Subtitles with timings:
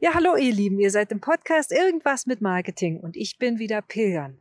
[0.00, 3.82] Ja, hallo ihr Lieben, ihr seid im Podcast Irgendwas mit Marketing und ich bin wieder
[3.82, 4.40] Pilgern.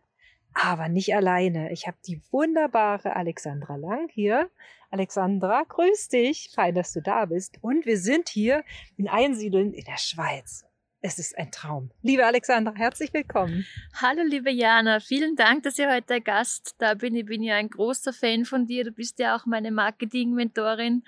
[0.53, 1.71] Aber nicht alleine.
[1.71, 4.51] Ich habe die wunderbare Alexandra Lang hier.
[4.91, 6.51] Alexandra, grüß dich.
[6.53, 7.57] Fein, dass du da bist.
[7.61, 8.63] Und wir sind hier
[8.97, 10.63] in Einsiedeln in der Schweiz.
[11.01, 11.89] Es ist ein Traum.
[12.03, 13.65] Liebe Alexandra, herzlich willkommen.
[13.99, 14.99] Hallo, liebe Jana.
[14.99, 17.15] Vielen Dank, dass ihr heute Gast da bin.
[17.15, 18.83] Ich bin ja ein großer Fan von dir.
[18.83, 21.03] Du bist ja auch meine Marketing-Mentorin.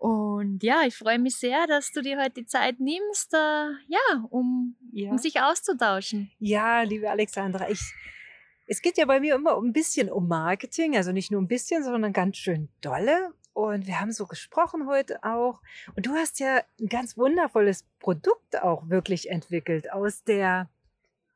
[0.00, 4.24] Und ja, ich freue mich sehr, dass du dir heute die Zeit nimmst, äh, ja,
[4.30, 5.10] um, ja.
[5.10, 6.30] um sich auszutauschen.
[6.38, 7.82] Ja, liebe Alexandra, ich,
[8.66, 11.84] es geht ja bei mir immer ein bisschen um Marketing, also nicht nur ein bisschen,
[11.84, 13.34] sondern ganz schön dolle.
[13.52, 15.60] Und wir haben so gesprochen heute auch.
[15.94, 20.70] Und du hast ja ein ganz wundervolles Produkt auch wirklich entwickelt aus der,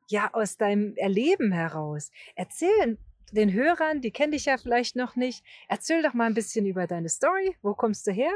[0.09, 2.09] ja, aus deinem Erleben heraus.
[2.35, 2.97] Erzähl
[3.31, 6.87] den Hörern, die kenne dich ja vielleicht noch nicht, erzähl doch mal ein bisschen über
[6.87, 7.55] deine Story.
[7.61, 8.33] Wo kommst du her?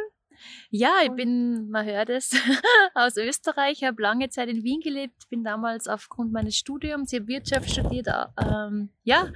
[0.69, 2.31] Ja, ich bin, man hört es,
[2.93, 7.27] aus Österreich, habe lange Zeit in Wien gelebt, bin damals aufgrund meines Studiums, ich habe
[7.27, 9.31] Wirtschaft studiert, ähm, ja,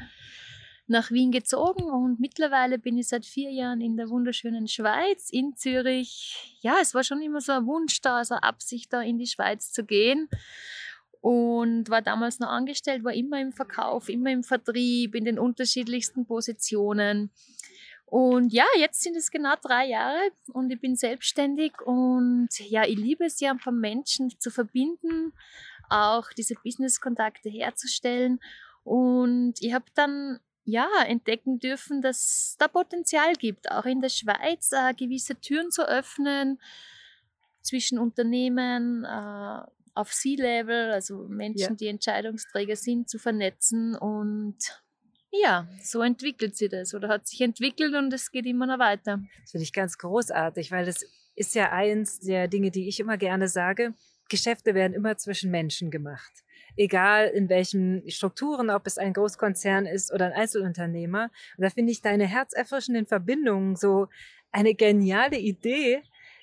[0.88, 5.56] nach Wien gezogen und mittlerweile bin ich seit vier Jahren in der wunderschönen Schweiz, in
[5.56, 6.58] Zürich.
[6.62, 9.28] Ja, es war schon immer so ein Wunsch da, so eine Absicht da in die
[9.28, 10.30] Schweiz zu gehen
[11.24, 16.26] und war damals noch angestellt, war immer im Verkauf, immer im Vertrieb, in den unterschiedlichsten
[16.26, 17.32] Positionen.
[18.14, 20.20] Und ja, jetzt sind es genau drei Jahre
[20.52, 25.34] und ich bin selbstständig und ja, ich liebe es ja, von Menschen zu verbinden,
[25.90, 28.40] auch diese Business-Kontakte herzustellen.
[28.84, 34.10] Und ich habe dann ja entdecken dürfen, dass es da Potenzial gibt, auch in der
[34.10, 36.62] Schweiz äh, gewisse Türen zu öffnen
[37.64, 39.62] zwischen Unternehmen, äh,
[39.96, 41.76] auf C-Level, also Menschen, ja.
[41.78, 44.83] die Entscheidungsträger sind, zu vernetzen und
[45.34, 49.20] ja, so entwickelt sich das oder hat sich entwickelt und es geht immer noch weiter.
[49.42, 53.18] Das finde ich ganz großartig, weil das ist ja eins der Dinge, die ich immer
[53.18, 53.94] gerne sage.
[54.30, 56.32] Geschäfte werden immer zwischen Menschen gemacht.
[56.76, 61.30] Egal in welchen Strukturen, ob es ein Großkonzern ist oder ein Einzelunternehmer.
[61.58, 64.08] Und da finde ich deine herzerfrischenden Verbindungen so
[64.52, 66.02] eine geniale Idee,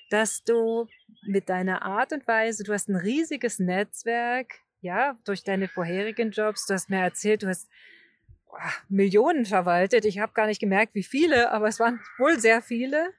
[0.09, 0.87] dass du
[1.25, 6.65] mit deiner Art und Weise, du hast ein riesiges Netzwerk, ja, durch deine vorherigen Jobs.
[6.65, 7.69] Du hast mir erzählt, du hast
[8.89, 10.05] Millionen verwaltet.
[10.05, 13.13] Ich habe gar nicht gemerkt, wie viele, aber es waren wohl sehr viele.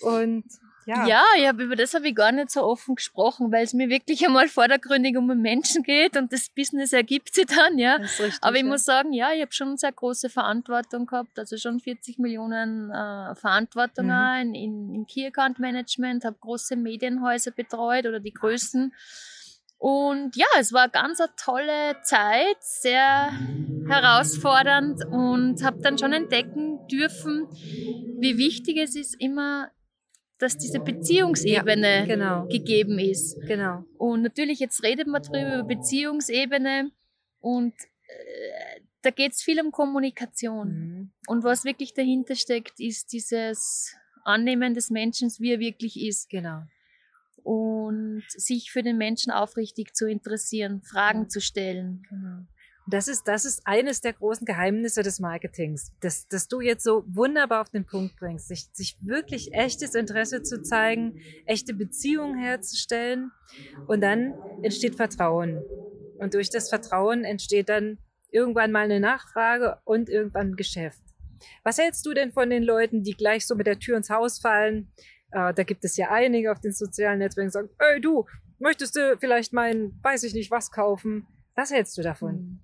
[0.00, 0.44] Und
[0.84, 1.06] ja.
[1.06, 3.88] Ja, ich hab, über das habe ich gar nicht so offen gesprochen, weil es mir
[3.88, 7.96] wirklich einmal vordergründig um Menschen geht und das Business ergibt sich dann, ja.
[7.96, 8.68] Richtig, Aber ich ja.
[8.68, 13.34] muss sagen, ja, ich habe schon sehr große Verantwortung gehabt, also schon 40 Millionen äh,
[13.36, 14.54] Verantwortung mhm.
[14.54, 18.92] in, in Key Account Management, habe große Medienhäuser betreut oder die größten.
[19.82, 23.32] Und ja, es war ganz eine tolle Zeit, sehr
[23.88, 29.72] herausfordernd und habe dann schon entdecken dürfen, wie wichtig es ist, immer,
[30.38, 32.46] dass diese Beziehungsebene ja, genau.
[32.46, 33.36] gegeben ist.
[33.48, 33.82] Genau.
[33.98, 36.92] Und natürlich, jetzt redet man drüber über Beziehungsebene
[37.40, 37.74] und
[38.06, 40.68] äh, da geht es viel um Kommunikation.
[40.68, 41.12] Mhm.
[41.26, 46.30] Und was wirklich dahinter steckt, ist dieses Annehmen des Menschen, wie er wirklich ist.
[46.30, 46.60] Genau
[47.42, 52.02] und sich für den Menschen aufrichtig zu interessieren, Fragen zu stellen.
[52.08, 52.46] Genau.
[52.88, 57.04] Das ist, das ist eines der großen Geheimnisse des Marketings, dass, dass du jetzt so
[57.06, 63.30] wunderbar auf den Punkt bringst, sich, sich wirklich echtes Interesse zu zeigen, echte Beziehungen herzustellen
[63.86, 65.62] und dann entsteht Vertrauen.
[66.18, 67.98] Und durch das Vertrauen entsteht dann
[68.30, 71.02] irgendwann mal eine Nachfrage und irgendwann ein Geschäft.
[71.64, 74.40] Was hältst du denn von den Leuten, die gleich so mit der Tür ins Haus
[74.40, 74.92] fallen?
[75.32, 78.26] Äh, da gibt es ja einige auf den sozialen Netzwerken, die sagen, ey du,
[78.58, 81.26] möchtest du vielleicht mein, weiß ich nicht, was kaufen?
[81.54, 82.30] Was hältst du davon?
[82.30, 82.60] Hm.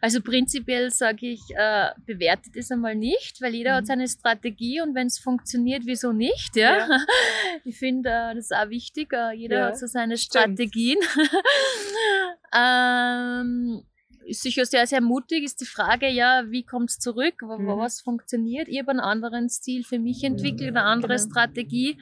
[0.00, 3.76] Also prinzipiell sage ich, äh, bewertet es einmal nicht, weil jeder mhm.
[3.76, 6.54] hat seine Strategie und wenn es funktioniert, wieso nicht?
[6.54, 6.78] Ja?
[6.78, 6.98] ja.
[7.64, 9.12] Ich finde, äh, das ist auch wichtig.
[9.12, 10.16] Äh, jeder ja, hat so seine.
[10.16, 10.98] Strategien.
[12.54, 13.82] ähm,
[14.28, 17.66] ist sicher sehr, sehr mutig, ist die Frage, ja, wie kommt es zurück, mhm.
[17.66, 18.68] was funktioniert?
[18.68, 21.30] Ich habe einen anderen Stil für mich entwickelt, eine andere genau.
[21.30, 21.98] Strategie.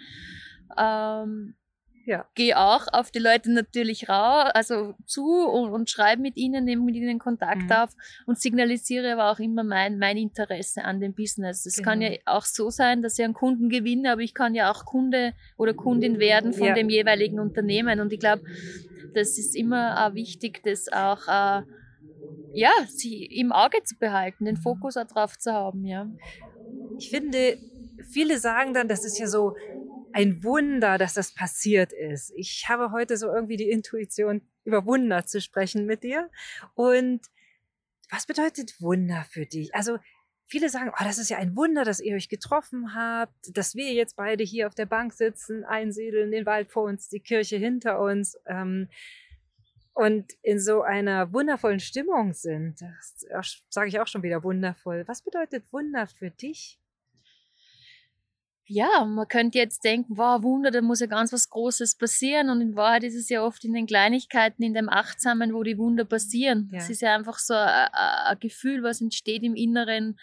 [0.76, 1.54] Ähm,
[2.06, 2.24] ja.
[2.34, 6.84] Gehe auch auf die Leute natürlich raus, also zu und, und schreibe mit ihnen, nehme
[6.84, 7.72] mit ihnen Kontakt mhm.
[7.72, 7.90] auf
[8.26, 11.66] und signalisiere aber auch immer mein, mein Interesse an dem Business.
[11.66, 11.88] Es genau.
[11.88, 14.84] kann ja auch so sein, dass ich einen Kunden gewinne, aber ich kann ja auch
[14.84, 16.74] Kunde oder Kundin werden von ja.
[16.74, 17.98] dem jeweiligen Unternehmen.
[17.98, 18.42] Und ich glaube,
[19.14, 21.62] das ist immer auch wichtig, das auch äh,
[22.52, 26.08] ja, sie im Auge zu behalten, den Fokus darauf zu haben, ja.
[26.98, 27.58] Ich finde,
[28.10, 29.54] viele sagen dann, das ist ja so
[30.12, 32.32] ein Wunder, dass das passiert ist.
[32.36, 36.30] Ich habe heute so irgendwie die Intuition, über Wunder zu sprechen mit dir.
[36.74, 37.20] Und
[38.10, 39.74] was bedeutet Wunder für dich?
[39.74, 39.98] Also
[40.46, 43.92] viele sagen, oh, das ist ja ein Wunder, dass ihr euch getroffen habt, dass wir
[43.92, 48.00] jetzt beide hier auf der Bank sitzen, einsiedeln, den Wald vor uns, die Kirche hinter
[48.00, 48.38] uns.
[48.46, 48.88] Ähm,
[49.96, 52.82] und in so einer wundervollen Stimmung sind.
[53.30, 55.04] Das sage ich auch schon wieder wundervoll.
[55.06, 56.78] Was bedeutet Wunder für dich?
[58.66, 62.50] Ja, man könnte jetzt denken, wow, Wunder, da muss ja ganz was Großes passieren.
[62.50, 65.78] Und in Wahrheit ist es ja oft in den Kleinigkeiten, in dem Achtsamen, wo die
[65.78, 66.70] Wunder passieren.
[66.74, 70.18] Es ist ja einfach so ein, ein, Gefühl, was entsteht im Inneren,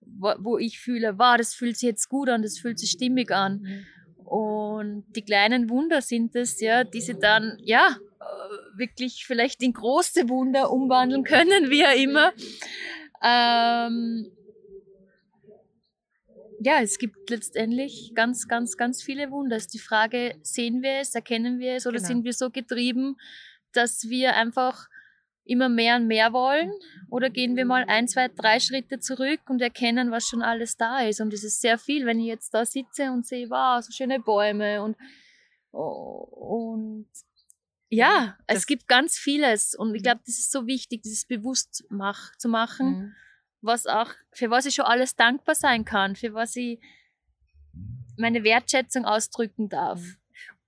[0.00, 3.30] wo, wo ich fühle, wow, das fühlt sich jetzt gut an, das fühlt sich stimmig
[3.30, 3.60] an.
[3.60, 3.86] Mhm.
[4.24, 7.96] Und die kleinen Wunder sind es, ja, die sie dann, ja,
[8.76, 12.32] wirklich vielleicht in große Wunder umwandeln können, wie auch immer.
[13.22, 14.30] Ähm,
[16.60, 19.56] ja, es gibt letztendlich ganz, ganz, ganz viele Wunder.
[19.56, 22.08] Es ist die Frage, sehen wir es, erkennen wir es oder genau.
[22.08, 23.16] sind wir so getrieben,
[23.72, 24.88] dass wir einfach
[25.44, 26.72] immer mehr und mehr wollen?
[27.10, 31.00] Oder gehen wir mal ein, zwei, drei Schritte zurück und erkennen, was schon alles da
[31.00, 31.20] ist?
[31.20, 34.20] Und es ist sehr viel, wenn ich jetzt da sitze und sehe, wow, so schöne
[34.20, 34.96] Bäume und,
[35.70, 37.08] und
[37.94, 39.74] ja, das es gibt ganz vieles.
[39.74, 40.04] Und ich mhm.
[40.04, 43.14] glaube, das ist so wichtig, dieses bewusst mach, zu machen, mhm.
[43.60, 46.80] was auch, für was ich schon alles dankbar sein kann, für was ich
[48.16, 50.00] meine Wertschätzung ausdrücken darf.
[50.00, 50.16] Mhm.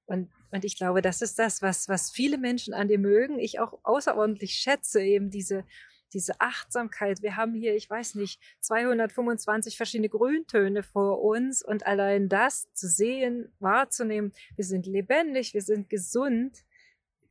[0.07, 3.39] Und und ich glaube, das ist das, was, was viele Menschen an dir mögen.
[3.39, 5.65] Ich auch außerordentlich schätze, eben diese,
[6.13, 7.21] diese Achtsamkeit.
[7.21, 12.89] Wir haben hier, ich weiß nicht, 225 verschiedene Grüntöne vor uns und allein das zu
[12.89, 16.65] sehen, wahrzunehmen, wir sind lebendig, wir sind gesund,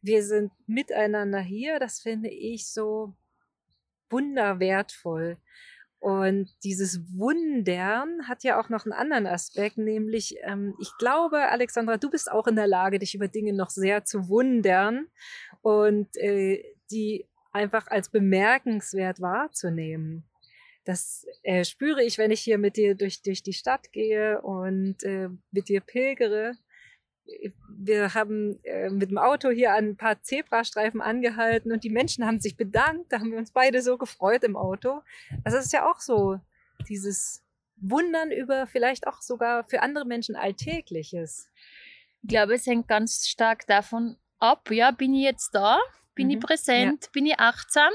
[0.06, 3.14] wir sind miteinander hier, das finde ich so
[4.10, 5.38] wunderwertvoll.
[6.00, 11.98] Und dieses Wundern hat ja auch noch einen anderen Aspekt, nämlich ähm, ich glaube, Alexandra,
[11.98, 15.08] du bist auch in der Lage, dich über Dinge noch sehr zu wundern
[15.64, 20.24] und äh, die einfach als bemerkenswert wahrzunehmen.
[20.84, 25.04] Das äh, spüre ich, wenn ich hier mit dir durch, durch die Stadt gehe und
[25.04, 26.54] äh, mit dir pilgere
[27.68, 32.26] wir haben äh, mit dem Auto hier an ein paar Zebrastreifen angehalten und die Menschen
[32.26, 33.12] haben sich bedankt.
[33.12, 35.02] Da haben wir uns beide so gefreut im Auto.
[35.44, 36.40] Also es ist ja auch so
[36.88, 37.44] dieses
[37.78, 41.50] Wundern über vielleicht auch sogar für andere Menschen Alltägliches.
[42.22, 45.80] Ich glaube, es hängt ganz stark davon ab, ja, bin ich jetzt da?
[46.16, 46.34] Bin mhm.
[46.34, 47.06] ich präsent?
[47.06, 47.10] Ja.
[47.12, 47.92] Bin ich achtsam?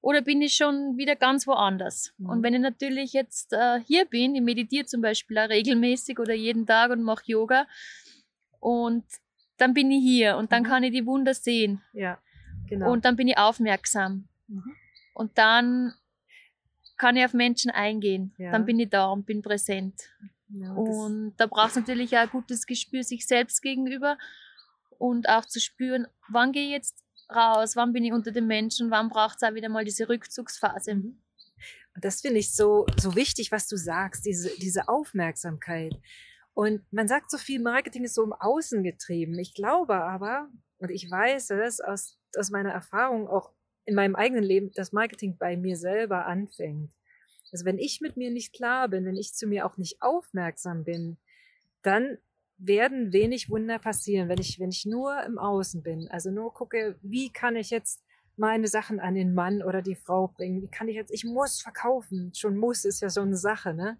[0.00, 2.12] Oder bin ich schon wieder ganz woanders?
[2.18, 2.28] Mhm.
[2.28, 6.34] Und wenn ich natürlich jetzt äh, hier bin, ich meditiere zum Beispiel auch regelmäßig oder
[6.34, 7.66] jeden Tag und mache Yoga,
[8.64, 9.04] und
[9.58, 10.66] dann bin ich hier und dann mhm.
[10.66, 11.82] kann ich die Wunder sehen.
[11.92, 12.18] Ja,
[12.66, 12.90] genau.
[12.90, 14.26] Und dann bin ich aufmerksam.
[14.48, 14.74] Mhm.
[15.12, 15.92] Und dann
[16.96, 18.34] kann ich auf Menschen eingehen.
[18.38, 18.52] Ja.
[18.52, 20.10] Dann bin ich da und bin präsent.
[20.48, 24.16] Ja, und da braucht es natürlich auch ein gutes Gespür sich selbst gegenüber
[24.98, 28.90] und auch zu spüren, wann gehe ich jetzt raus, wann bin ich unter den Menschen,
[28.90, 30.94] wann braucht es auch wieder mal diese Rückzugsphase.
[30.94, 31.18] Mhm.
[31.94, 35.94] Und das finde ich so, so wichtig, was du sagst, diese, diese Aufmerksamkeit.
[36.54, 39.38] Und man sagt so viel, Marketing ist so im Außen getrieben.
[39.38, 40.48] Ich glaube aber,
[40.78, 43.52] und ich weiß es aus, aus meiner Erfahrung auch
[43.84, 46.92] in meinem eigenen Leben, dass Marketing bei mir selber anfängt.
[47.52, 50.84] Also wenn ich mit mir nicht klar bin, wenn ich zu mir auch nicht aufmerksam
[50.84, 51.18] bin,
[51.82, 52.18] dann
[52.56, 56.08] werden wenig Wunder passieren, wenn ich, wenn ich nur im Außen bin.
[56.08, 58.02] Also nur gucke, wie kann ich jetzt
[58.36, 60.62] meine Sachen an den Mann oder die Frau bringen?
[60.62, 62.32] Wie kann ich jetzt, ich muss verkaufen.
[62.34, 63.98] Schon muss ist ja so eine Sache, ne?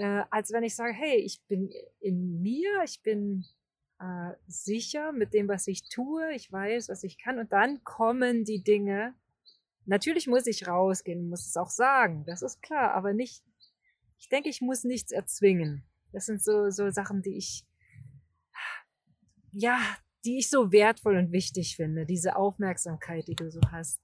[0.00, 1.70] Äh, als wenn ich sage, hey, ich bin
[2.00, 3.44] in mir, ich bin
[3.98, 8.44] äh, sicher mit dem, was ich tue, ich weiß, was ich kann und dann kommen
[8.44, 9.14] die Dinge.
[9.84, 13.44] Natürlich muss ich rausgehen, muss es auch sagen, das ist klar, aber nicht,
[14.18, 15.84] ich denke, ich muss nichts erzwingen.
[16.12, 17.66] Das sind so, so Sachen, die ich,
[19.52, 19.78] ja,
[20.24, 24.00] die ich so wertvoll und wichtig finde, diese Aufmerksamkeit, die du so hast.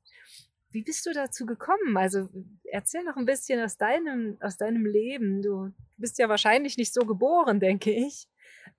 [0.70, 1.96] Wie bist du dazu gekommen?
[1.96, 2.28] Also
[2.64, 5.40] erzähl noch ein bisschen aus deinem, aus deinem Leben.
[5.40, 8.28] Du bist ja wahrscheinlich nicht so geboren, denke ich.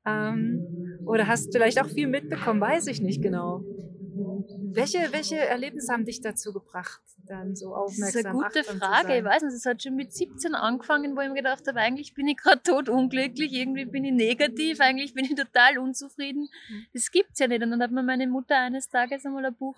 [0.05, 3.62] Ähm, oder hast vielleicht auch viel mitbekommen, weiß ich nicht genau.
[4.74, 9.17] Welche, welche Erlebnisse haben dich dazu gebracht, dann so aufmerksam Das ist eine gute Frage.
[9.17, 12.13] Ich weiß nicht, es hat schon mit 17 angefangen, wo ich mir gedacht habe, eigentlich
[12.13, 16.50] bin ich gerade tot unglücklich, irgendwie bin ich negativ, eigentlich bin ich total unzufrieden.
[16.69, 16.86] Mhm.
[16.93, 17.63] Das gibt es ja nicht.
[17.63, 19.75] Und dann hat mir meine Mutter eines Tages einmal ein Buch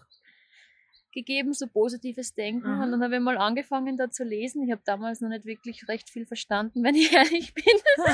[1.12, 2.76] gegeben, so positives Denken.
[2.76, 2.82] Mhm.
[2.82, 4.64] Und dann habe ich mal angefangen, da zu lesen.
[4.64, 7.66] Ich habe damals noch nicht wirklich recht viel verstanden, wenn ich ehrlich bin.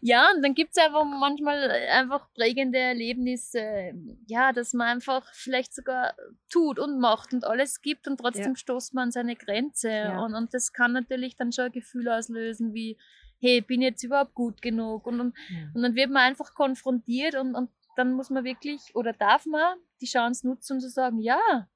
[0.00, 3.92] ja, und dann gibt es einfach manchmal einfach prägende Erlebnisse,
[4.26, 6.14] ja, dass man einfach vielleicht sogar
[6.48, 8.56] tut und macht und alles gibt und trotzdem ja.
[8.56, 9.90] stoßt man an seine Grenze.
[9.90, 10.24] Ja.
[10.24, 12.98] Und, und das kann natürlich dann schon ein Gefühl auslösen wie,
[13.40, 15.06] hey, bin ich jetzt überhaupt gut genug?
[15.06, 15.70] Und, und, ja.
[15.74, 19.78] und dann wird man einfach konfrontiert und, und dann muss man wirklich oder darf man
[20.00, 21.68] die Chance nutzen, um zu sagen, ja,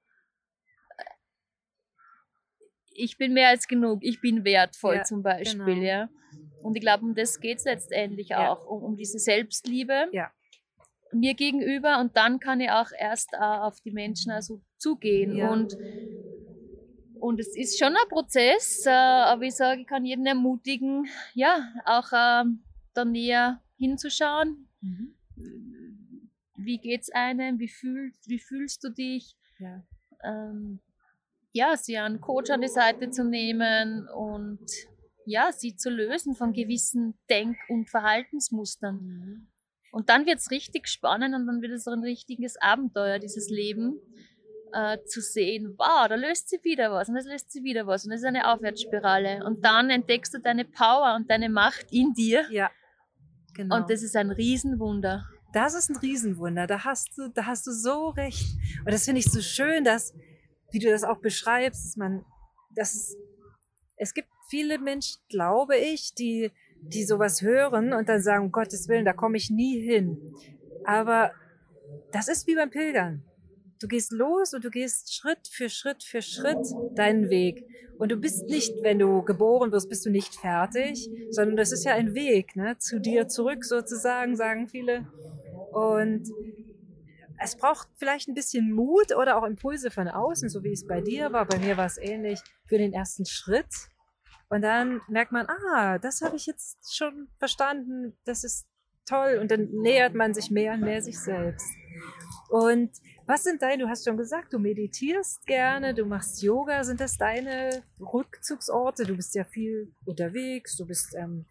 [2.97, 5.83] ich bin mehr als genug, ich bin wertvoll ja, zum Beispiel, genau.
[5.83, 6.09] ja.
[6.63, 10.09] Und ich glaube, um das geht es letztendlich auch, um, um diese Selbstliebe.
[10.13, 10.33] Ja.
[11.13, 15.37] mir gegenüber und dann kann ich auch erst äh, auf die Menschen also zugehen.
[15.37, 15.51] Ja.
[15.51, 15.77] Und,
[17.21, 21.73] und es ist schon ein Prozess, äh, aber ich sage, ich kann jeden ermutigen, ja,
[21.85, 22.45] auch äh,
[22.95, 24.69] da näher hinzuschauen.
[24.81, 25.14] Mhm.
[26.65, 27.59] Wie geht's einem?
[27.59, 29.37] Wie, fühl, wie fühlst du dich?
[29.59, 29.83] Ja.
[30.23, 30.81] Ähm,
[31.53, 34.67] ja, sie einen Coach an die Seite zu nehmen und
[35.27, 38.97] ja, sie zu lösen von gewissen Denk- und Verhaltensmustern.
[38.97, 39.49] Mhm.
[39.93, 43.49] Und dann wird es richtig spannend und dann wird es so ein richtiges Abenteuer, dieses
[43.49, 44.01] Leben
[44.73, 45.75] äh, zu sehen.
[45.79, 48.27] Wow, da löst sie wieder was und es löst sie wieder was und es ist
[48.27, 49.45] eine Aufwärtsspirale.
[49.45, 52.45] Und dann entdeckst du deine Power und deine Macht in dir.
[52.51, 52.71] Ja,
[53.55, 53.77] genau.
[53.77, 55.29] Und das ist ein Riesenwunder.
[55.55, 56.67] Das ist ein Riesenwunder.
[56.67, 58.45] Da hast du, da hast du so recht.
[58.81, 60.13] Und das finde ich so schön, dass,
[60.71, 62.25] wie du das auch beschreibst, dass man,
[62.75, 63.17] dass es,
[63.97, 66.51] es gibt viele Menschen, glaube ich, die
[66.89, 70.19] die sowas hören und dann sagen, um Gottes Willen, da komme ich nie hin.
[70.85, 71.33] Aber
[72.13, 73.23] das ist wie beim Pilgern.
[73.81, 77.65] Du gehst los und du gehst Schritt für Schritt für Schritt deinen Weg.
[77.99, 81.85] Und du bist nicht, wenn du geboren wirst, bist du nicht fertig, sondern das ist
[81.85, 85.07] ja ein Weg, ne, zu dir zurück sozusagen, sagen viele.
[85.75, 86.29] Und
[87.43, 91.01] es braucht vielleicht ein bisschen Mut oder auch Impulse von außen, so wie es bei
[91.01, 91.47] dir war.
[91.47, 93.67] Bei mir war es ähnlich für den ersten Schritt.
[94.49, 98.69] Und dann merkt man, ah, das habe ich jetzt schon verstanden, das ist
[99.05, 99.39] toll.
[99.41, 101.67] Und dann nähert man sich mehr und mehr sich selbst.
[102.51, 102.91] Und
[103.27, 106.85] was sind deine, du hast schon gesagt, du meditierst gerne, du machst Yoga.
[106.85, 109.05] Sind das deine Rückzugsorte?
[109.05, 111.47] Du bist ja viel unterwegs, du bist ähm,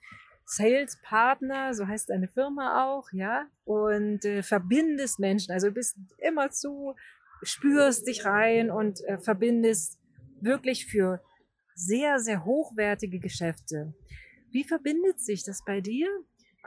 [0.55, 5.51] Sales-Partner, so heißt deine Firma auch, ja, und äh, verbindest Menschen.
[5.51, 6.95] Also du bist immer zu,
[7.41, 10.00] spürst dich rein und äh, verbindest
[10.41, 11.22] wirklich für
[11.75, 13.93] sehr, sehr hochwertige Geschäfte.
[14.51, 16.07] Wie verbindet sich das bei dir?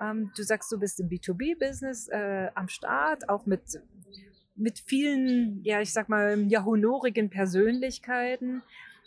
[0.00, 3.62] Ähm, du sagst, du bist im B2B-Business äh, am Start, auch mit,
[4.54, 8.62] mit vielen, ja, ich sag mal, ja, honorigen Persönlichkeiten.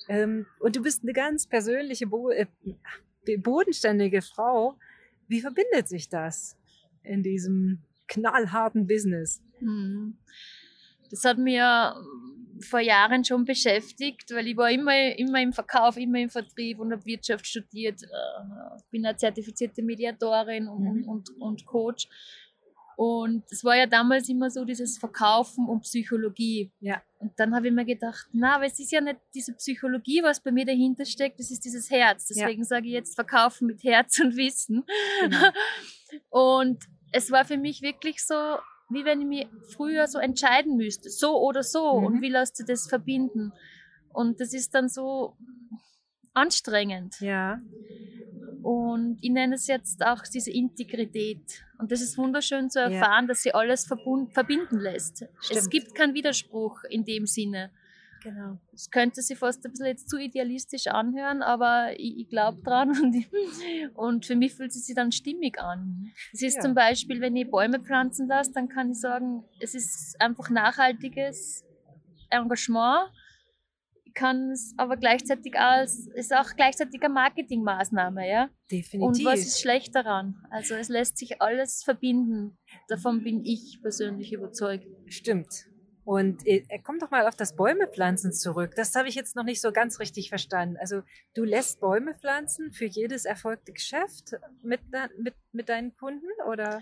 [0.07, 2.47] Ähm, und du bist eine ganz persönliche, bo äh,
[3.37, 4.77] bodenständige Frau.
[5.27, 6.57] Wie verbindet sich das
[7.03, 9.41] in diesem knallharten Business?
[9.59, 10.17] Hm.
[11.09, 11.95] Das hat mir
[12.61, 16.91] vor Jahren schon beschäftigt, weil ich war immer, immer im Verkauf, immer im Vertrieb und
[16.91, 21.03] habe Wirtschaft studiert, äh, bin eine zertifizierte Mediatorin und, mhm.
[21.07, 22.07] und, und Coach.
[22.99, 26.69] Und es war ja damals immer so dieses Verkaufen und Psychologie.
[26.81, 27.01] Ja.
[27.19, 30.41] Und dann habe ich mir gedacht, na, aber es ist ja nicht diese Psychologie, was
[30.41, 32.27] bei mir dahinter steckt, das ist dieses Herz.
[32.27, 32.67] Deswegen ja.
[32.67, 34.83] sage ich jetzt Verkaufen mit Herz und Wissen.
[35.21, 35.47] Genau.
[36.29, 38.35] Und es war für mich wirklich so,
[38.89, 42.05] wie wenn ich mich früher so entscheiden müsste, so oder so, mhm.
[42.05, 43.53] und wie lässt du das verbinden?
[44.11, 45.37] Und das ist dann so
[46.33, 47.21] anstrengend.
[47.21, 47.61] Ja.
[48.63, 51.63] Und ich nenne es jetzt auch diese Integrität.
[51.77, 53.27] Und das ist wunderschön zu erfahren, ja.
[53.27, 55.25] dass sie alles verbinden lässt.
[55.39, 55.59] Stimmt.
[55.59, 57.71] Es gibt keinen Widerspruch in dem Sinne.
[58.21, 58.57] Genau.
[58.73, 62.89] Es könnte sich fast ein bisschen jetzt zu idealistisch anhören, aber ich, ich glaube dran
[62.89, 63.29] und, ich,
[63.95, 66.11] und, für mich fühlt es sich dann stimmig an.
[66.33, 66.61] Es ist ja.
[66.61, 71.63] zum Beispiel, wenn ich Bäume pflanzen lasse, dann kann ich sagen, es ist einfach nachhaltiges
[72.29, 73.09] Engagement.
[74.13, 78.49] Kann es aber gleichzeitig als, ist auch gleichzeitig eine Marketingmaßnahme, ja.
[78.71, 79.25] Definitiv.
[79.25, 80.35] Und was ist schlecht daran?
[80.49, 82.57] Also es lässt sich alles verbinden.
[82.87, 84.87] Davon bin ich persönlich überzeugt.
[85.07, 85.69] Stimmt.
[86.09, 88.73] Und äh, komm doch mal auf das Bäume pflanzen zurück.
[88.75, 90.75] Das habe ich jetzt noch nicht so ganz richtig verstanden.
[90.79, 91.03] Also
[91.35, 94.31] du lässt Bäume pflanzen für jedes erfolgte Geschäft
[94.63, 94.81] mit,
[95.19, 96.81] mit, mit deinen Kunden oder?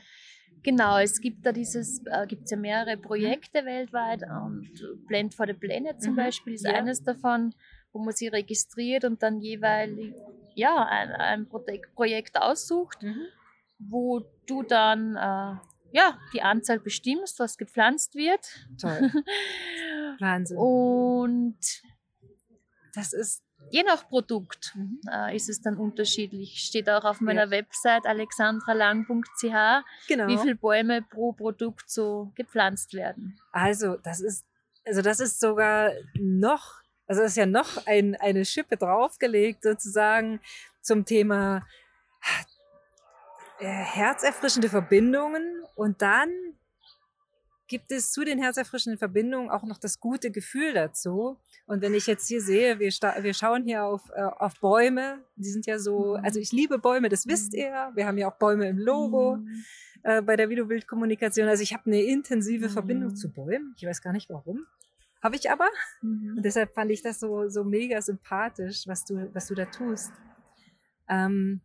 [0.63, 2.97] Genau, es gibt da dieses, äh, gibt ja mehrere.
[2.97, 3.65] Projekte mhm.
[3.65, 4.69] weltweit und
[5.07, 6.17] Blend for the Planet zum mhm.
[6.17, 6.73] Beispiel ist ja.
[6.73, 7.53] eines davon,
[7.93, 9.97] wo man sich registriert und dann jeweils
[10.55, 13.27] ja, ein, ein Projekt aussucht, mhm.
[13.79, 15.55] wo du dann äh,
[15.91, 18.67] ja, die Anzahl bestimmst, was gepflanzt wird.
[18.79, 19.11] Toll.
[20.19, 20.57] Wahnsinn.
[20.57, 21.59] Und
[22.93, 24.99] das ist je nach Produkt mhm.
[25.11, 26.59] äh, ist es dann unterschiedlich.
[26.59, 27.51] Steht auch auf meiner ja.
[27.51, 30.27] Website alexandralang.ch, genau.
[30.27, 33.39] wie viele Bäume pro Produkt so gepflanzt werden.
[33.51, 34.45] Also das ist,
[34.85, 40.39] also das ist sogar noch, also das ist ja noch ein, eine Schippe draufgelegt sozusagen
[40.81, 41.65] zum Thema
[43.59, 46.29] äh, herzerfrischende Verbindungen und dann
[47.67, 51.37] gibt es zu den herzerfrischenden Verbindungen auch noch das gute Gefühl dazu.
[51.65, 55.49] Und wenn ich jetzt hier sehe, wir, wir schauen hier auf, äh, auf Bäume, die
[55.49, 56.23] sind ja so, mhm.
[56.23, 57.59] also ich liebe Bäume, das wisst mhm.
[57.59, 57.91] ihr.
[57.95, 59.63] Wir haben ja auch Bäume im Logo mhm.
[60.03, 61.47] äh, bei der Videobildkommunikation.
[61.47, 62.69] Also ich habe eine intensive.
[62.69, 63.73] Verbindung zu Bäumen.
[63.77, 64.65] Ich weiß gar nicht warum.
[65.21, 65.67] Habe ich aber.
[66.01, 70.11] Und deshalb fand ich das so, so mega sympathisch, was du, was du da tust.
[71.09, 71.61] Ähm,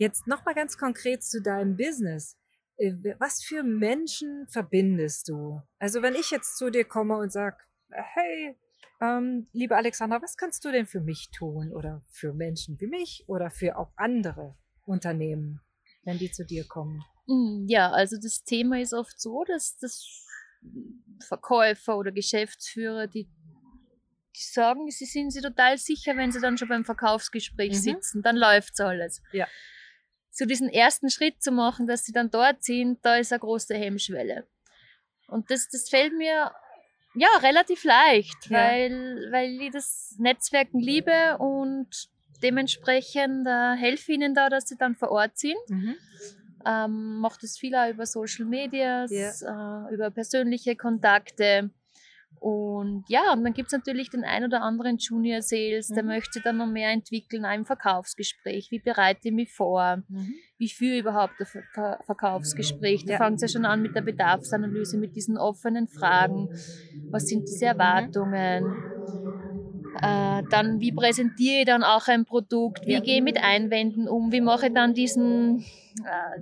[0.00, 2.38] Jetzt nochmal ganz konkret zu deinem Business.
[2.80, 5.60] Äh, was für Menschen verbindest du?
[5.78, 7.58] Also wenn ich jetzt zu dir komme und sage,
[7.90, 8.56] hey,
[9.00, 13.24] ähm, liebe Alexandra, was kannst du denn für mich tun oder für Menschen wie mich
[13.26, 15.60] oder für auch andere Unternehmen,
[16.04, 17.02] wenn die zu dir kommen?
[17.26, 20.26] Hm, ja, also das Thema ist oft so, dass das
[21.26, 26.68] Verkäufer oder Geschäftsführer, die, die sagen, sie sind sich total sicher, wenn sie dann schon
[26.68, 27.76] beim Verkaufsgespräch mhm.
[27.76, 29.22] sitzen, dann läuft alles.
[29.32, 29.46] Ja.
[30.30, 33.74] So diesen ersten Schritt zu machen, dass sie dann dort sind, da ist eine große
[33.74, 34.46] Hemmschwelle.
[35.26, 36.52] Und das, das fällt mir
[37.14, 38.58] ja relativ leicht, ja.
[38.58, 41.88] weil, weil ich das Netzwerken liebe und
[42.42, 45.58] dementsprechend äh, helfe ihnen da, dass sie dann vor Ort sind.
[45.68, 45.96] Mhm
[46.66, 49.88] ähm, macht es viel auch über Social Medias, yeah.
[49.88, 51.70] äh, über persönliche Kontakte.
[52.40, 55.94] Und ja, und dann gibt es natürlich den ein oder anderen Junior Sales, mhm.
[55.94, 58.70] der möchte dann noch mehr entwickeln, auch im Verkaufsgespräch.
[58.70, 60.02] Wie bereite ich mich vor?
[60.08, 60.34] Mhm.
[60.56, 63.04] Wie führe ich überhaupt das Ver Verkaufsgespräch?
[63.04, 63.18] Da ja.
[63.18, 66.48] fängt es ja schon an mit der Bedarfsanalyse, mit diesen offenen Fragen.
[67.10, 67.72] Was sind diese mhm.
[67.72, 68.74] Erwartungen?
[70.00, 72.86] Äh, dann, wie präsentiere ich dann auch ein Produkt?
[72.86, 73.00] Wie ja.
[73.00, 74.32] gehe ich mit Einwänden um?
[74.32, 76.40] Wie mache ich dann diesen, äh,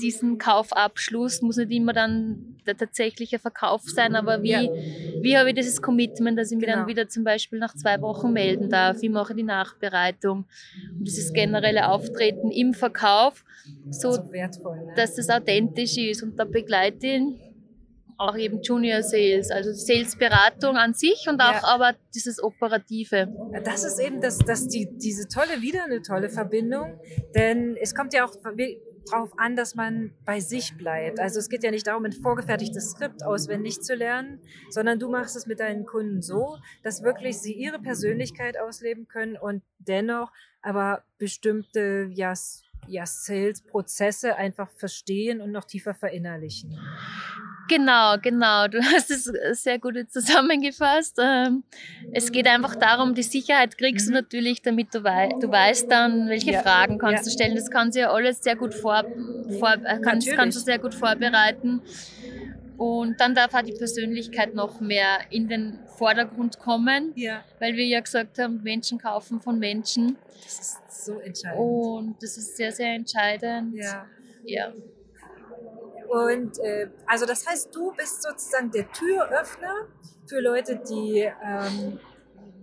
[0.00, 1.42] diesen Kaufabschluss?
[1.42, 4.60] Muss nicht immer dann der tatsächliche Verkauf sein, aber wie, ja.
[5.22, 6.78] wie habe ich dieses Commitment, dass ich mich genau.
[6.78, 9.00] dann wieder zum Beispiel nach zwei Wochen melden darf?
[9.02, 10.44] Wie mache ich die Nachbereitung?
[10.98, 13.44] Und dieses generelle Auftreten im Verkauf,
[13.90, 14.92] so, also wertvoll, ne?
[14.96, 16.22] dass es authentisch ist.
[16.22, 17.22] Und da begleite ich
[18.18, 21.64] auch eben Junior Sales, also Sales-Beratung an sich und auch ja.
[21.64, 23.28] aber dieses Operative.
[23.64, 26.98] Das ist eben das, das die, diese tolle, wieder eine tolle Verbindung,
[27.34, 28.34] denn es kommt ja auch
[29.10, 31.20] darauf an, dass man bei sich bleibt.
[31.20, 35.36] Also es geht ja nicht darum, ein vorgefertigtes Skript auswendig zu lernen, sondern du machst
[35.36, 40.32] es mit deinen Kunden so, dass wirklich sie ihre Persönlichkeit ausleben können und dennoch
[40.62, 42.34] aber bestimmte ja,
[42.88, 46.78] ja, Sales-Prozesse einfach verstehen und noch tiefer verinnerlichen.
[47.68, 48.68] Genau, genau.
[48.68, 49.24] Du hast es
[49.62, 51.18] sehr gut zusammengefasst.
[51.22, 51.64] Ähm,
[52.12, 54.12] es geht einfach darum, die Sicherheit kriegst mhm.
[54.12, 56.62] du natürlich, damit du, wei du weißt dann, welche ja.
[56.62, 57.24] Fragen kannst ja.
[57.24, 57.54] du stellen.
[57.54, 59.04] Das kannst du ja alles sehr gut vor,
[59.58, 61.82] vor äh, kannst, kannst du sehr gut vorbereiten.
[62.76, 67.42] Und dann darf auch die Persönlichkeit noch mehr in den Vordergrund kommen, ja.
[67.58, 70.18] weil wir ja gesagt haben, Menschen kaufen von Menschen.
[70.44, 71.58] Das ist so entscheidend.
[71.58, 73.74] Und das ist sehr, sehr entscheidend.
[73.74, 74.06] Ja.
[74.44, 74.72] ja.
[76.08, 79.88] Und äh, also das heißt, du bist sozusagen der Türöffner
[80.26, 81.98] für Leute, die, ähm,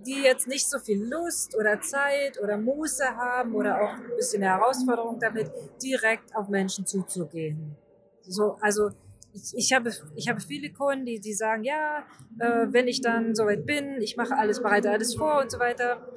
[0.05, 4.43] die jetzt nicht so viel Lust oder Zeit oder Muße haben oder auch ein bisschen
[4.43, 5.51] Herausforderung damit,
[5.81, 7.75] direkt auf Menschen zuzugehen.
[8.23, 8.89] So, also
[9.33, 12.05] ich, ich, habe, ich habe viele Kunden, die, die sagen, ja,
[12.39, 16.07] äh, wenn ich dann soweit bin, ich mache alles, bereite alles vor und so weiter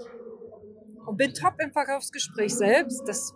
[1.06, 3.08] und bin top im Verkaufsgespräch selbst.
[3.08, 3.34] Das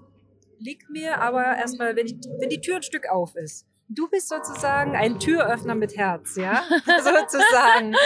[0.59, 4.29] liegt mir aber erstmal, wenn, ich, wenn die Tür ein Stück auf ist du bist
[4.29, 6.63] sozusagen ein Türöffner mit Herz, ja?
[6.87, 7.95] sozusagen.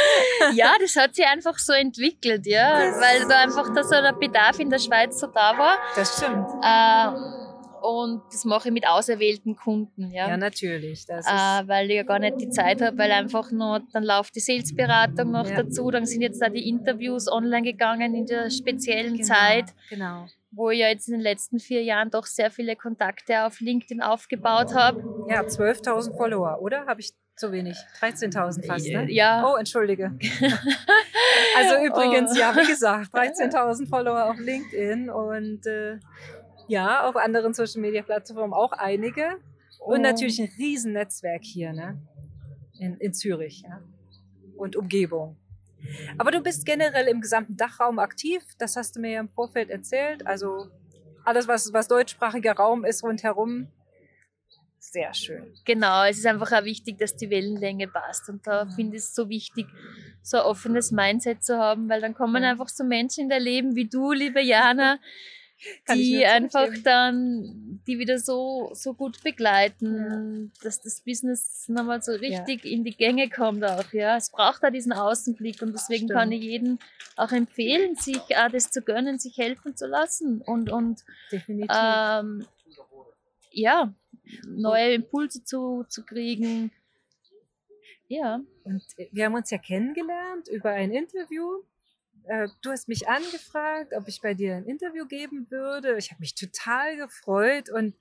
[0.55, 4.59] Ja, das hat sich einfach so entwickelt, ja, weil da einfach da so der Bedarf
[4.59, 5.79] in der Schweiz so da war.
[5.97, 6.47] Das stimmt.
[6.63, 10.29] Äh, und das mache ich mit auserwählten Kunden, ja.
[10.29, 11.07] Ja, natürlich.
[11.07, 14.35] Das äh, weil ich ja gar nicht die Zeit habe, weil einfach noch, dann läuft
[14.37, 15.63] die Salesberatung noch ja.
[15.63, 19.75] dazu, dann sind jetzt da die Interviews online gegangen in der speziellen genau, Zeit.
[19.89, 23.61] Genau wo ich ja jetzt in den letzten vier Jahren doch sehr viele Kontakte auf
[23.61, 25.03] LinkedIn aufgebaut habe.
[25.29, 26.87] Ja, 12.000 Follower, oder?
[26.87, 27.77] Habe ich zu wenig?
[28.01, 29.11] 13.000 fast, ne?
[29.11, 29.45] Ja.
[29.47, 30.17] Oh, entschuldige.
[31.57, 32.39] also übrigens, oh.
[32.39, 35.99] ja, wie gesagt, 13.000 Follower auf LinkedIn und äh,
[36.69, 39.41] ja, auf anderen Social-Media-Plattformen auch einige.
[39.81, 40.03] Und oh.
[40.03, 42.01] natürlich ein Riesennetzwerk hier, ne?
[42.79, 43.83] In, in Zürich, ja.
[44.57, 45.37] Und Umgebung.
[46.19, 49.71] Aber du bist generell im gesamten Dachraum aktiv, das hast du mir ja im Vorfeld
[49.71, 50.27] erzählt.
[50.27, 50.71] Also
[51.25, 53.69] alles, was, was deutschsprachiger Raum ist rundherum,
[54.93, 55.53] sehr schön.
[55.65, 58.29] Genau, es ist einfach auch wichtig, dass die Wellenlänge passt.
[58.29, 59.67] Und da finde ich es so wichtig,
[60.23, 63.75] so ein offenes Mindset zu haben, weil dann kommen einfach so Menschen in dein Leben
[63.75, 65.01] wie du, liebe Jana,
[65.95, 70.65] die einfach dann die wieder so, so gut begleiten, ja.
[70.65, 72.71] dass das Business nochmal so richtig ja.
[72.71, 73.93] in die Gänge kommt auch.
[73.93, 74.17] Ja.
[74.17, 76.19] Es braucht da diesen Außenblick und deswegen Stimmt.
[76.19, 76.79] kann ich jedem
[77.17, 81.05] auch empfehlen, sich auch das zu gönnen, sich helfen zu lassen und, und.
[81.33, 82.47] Ähm,
[83.51, 83.95] ja,
[84.47, 86.73] neue Impulse zu, zu kriegen.
[88.09, 88.41] Ja.
[88.65, 91.63] Und wir haben uns ja kennengelernt über ein Interview
[92.27, 95.97] äh, du hast mich angefragt, ob ich bei dir ein Interview geben würde.
[95.99, 97.95] Ich habe mich total gefreut und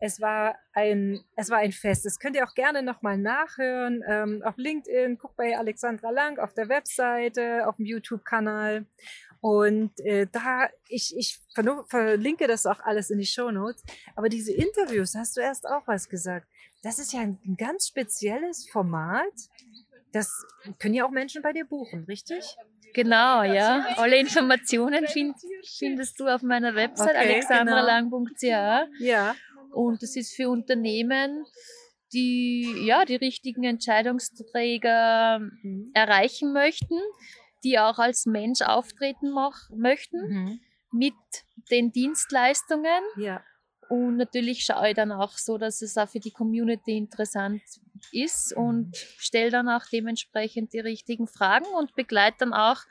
[0.00, 2.04] es war ein, es war ein Fest.
[2.04, 4.02] Das könnt ihr auch gerne nochmal nachhören.
[4.06, 8.86] Ähm, auf LinkedIn, guck bei Alexandra Lang auf der Webseite, auf dem YouTube-Kanal.
[9.40, 11.38] Und äh, da, ich, ich
[11.88, 13.82] verlinke das auch alles in die Show Notes.
[14.16, 16.48] Aber diese Interviews, hast du erst auch was gesagt.
[16.82, 19.32] Das ist ja ein ganz spezielles Format.
[20.12, 20.30] Das
[20.78, 22.56] können ja auch Menschen bei dir buchen, richtig?
[22.94, 23.86] Genau, ja.
[23.96, 25.36] Alle Informationen find,
[25.78, 28.40] findest du auf meiner Website okay, alexandralang.ch.
[28.40, 28.84] Genau.
[28.98, 29.34] Ja.
[29.72, 31.44] Und das ist für Unternehmen,
[32.12, 35.90] die ja die richtigen Entscheidungsträger mhm.
[35.94, 36.98] erreichen möchten,
[37.64, 39.32] die auch als Mensch auftreten
[39.74, 40.60] möchten mhm.
[40.90, 41.14] mit
[41.70, 43.02] den Dienstleistungen.
[43.16, 43.42] Ja.
[43.88, 47.62] Und natürlich schaue ich dann auch so, dass es auch für die Community interessant
[48.12, 48.62] ist mhm.
[48.62, 52.82] und stelle dann auch dementsprechend die richtigen Fragen und begleite dann auch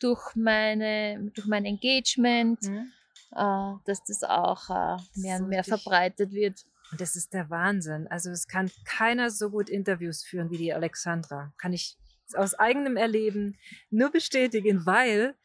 [0.00, 2.92] durch, meine, durch mein Engagement, mhm.
[3.32, 6.64] äh, dass das auch äh, mehr und mehr verbreitet wird.
[6.90, 8.08] Und das ist der Wahnsinn.
[8.08, 11.52] Also es kann keiner so gut Interviews führen wie die Alexandra.
[11.56, 11.96] Kann ich
[12.34, 13.56] aus eigenem Erleben
[13.90, 15.36] nur bestätigen, weil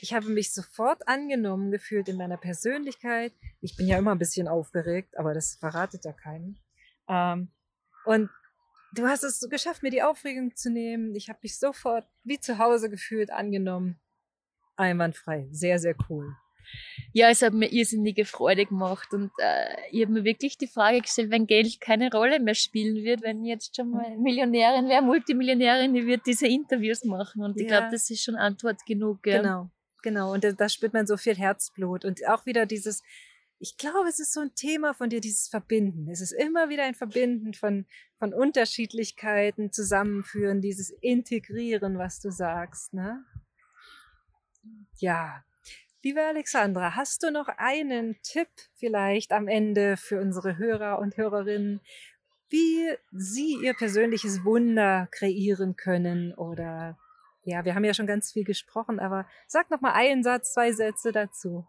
[0.00, 3.32] ich habe mich sofort angenommen gefühlt in meiner Persönlichkeit.
[3.60, 6.58] Ich bin ja immer ein bisschen aufgeregt, aber das verratet ja keinen.
[7.08, 7.48] Ähm,
[8.04, 8.30] und
[8.92, 11.14] du hast es so geschafft, mir die Aufregung zu nehmen.
[11.14, 13.98] Ich habe mich sofort wie zu Hause gefühlt angenommen.
[14.76, 15.48] Einwandfrei.
[15.50, 16.36] Sehr, sehr cool.
[17.12, 21.00] Ja, es hat mir irrsinnige Freude gemacht und äh, ich habe mir wirklich die Frage
[21.00, 25.00] gestellt, wenn Geld keine Rolle mehr spielen wird, wenn ich jetzt schon mal Millionärin wäre,
[25.00, 27.78] Multimillionärin, die wird diese Interviews machen und ich ja.
[27.78, 29.26] glaube, das ist schon Antwort genug.
[29.26, 29.40] Ja.
[29.40, 29.70] Genau,
[30.02, 33.02] genau und da spürt man so viel Herzblut und auch wieder dieses,
[33.58, 36.08] ich glaube, es ist so ein Thema von dir, dieses Verbinden.
[36.10, 37.86] Es ist immer wieder ein Verbinden von,
[38.18, 42.94] von Unterschiedlichkeiten, Zusammenführen, dieses Integrieren, was du sagst.
[42.94, 43.24] Ne?
[44.98, 45.44] Ja,
[46.04, 51.80] Liebe Alexandra, hast du noch einen Tipp vielleicht am Ende für unsere Hörer und Hörerinnen,
[52.48, 56.96] wie sie ihr persönliches Wunder kreieren können oder
[57.48, 60.72] ja, wir haben ja schon ganz viel gesprochen, aber sag noch mal einen Satz, zwei
[60.72, 61.66] Sätze dazu.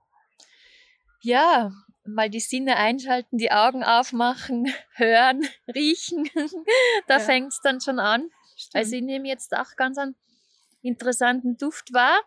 [1.22, 1.72] Ja,
[2.06, 6.30] mal die Sinne einschalten, die Augen aufmachen, hören, riechen.
[7.08, 7.20] da ja.
[7.20, 8.30] fängt es dann schon an.
[8.58, 8.76] Stimmt.
[8.76, 10.16] Also ich nehme jetzt auch ganz einen
[10.82, 12.20] interessanten Duft wahr.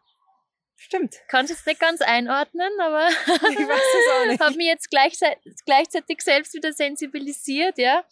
[0.76, 1.16] Stimmt.
[1.28, 7.78] Kann es jetzt nicht ganz einordnen, aber ich habe mich jetzt gleichzeitig, selbst wieder sensibilisiert,
[7.78, 8.04] ja,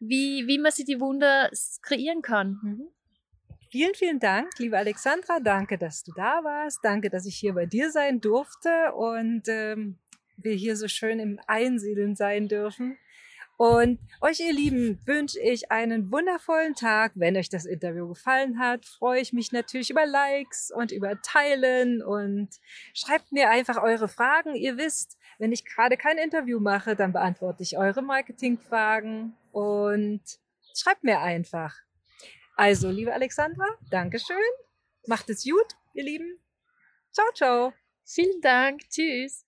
[0.00, 1.50] wie, wie man sich die Wunder
[1.82, 2.58] kreieren kann.
[2.62, 2.88] Mhm.
[3.74, 5.40] Vielen, vielen Dank, liebe Alexandra.
[5.40, 6.78] Danke, dass du da warst.
[6.84, 9.98] Danke, dass ich hier bei dir sein durfte und ähm,
[10.36, 12.96] wir hier so schön im Einsiedeln sein dürfen.
[13.56, 17.14] Und euch, ihr Lieben, wünsche ich einen wundervollen Tag.
[17.16, 22.00] Wenn euch das Interview gefallen hat, freue ich mich natürlich über Likes und über Teilen
[22.00, 22.50] und
[22.94, 24.54] schreibt mir einfach eure Fragen.
[24.54, 30.22] Ihr wisst, wenn ich gerade kein Interview mache, dann beantworte ich eure Marketingfragen und
[30.76, 31.74] schreibt mir einfach.
[32.56, 34.36] Also, liebe Alexandra, Dankeschön.
[35.06, 36.38] Macht es gut, ihr Lieben.
[37.12, 37.72] Ciao, ciao.
[38.04, 38.88] Vielen Dank.
[38.88, 39.43] Tschüss.